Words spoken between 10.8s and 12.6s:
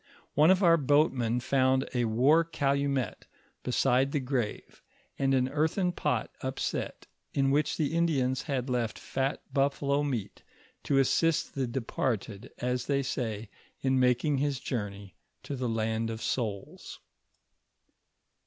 to assist the departed,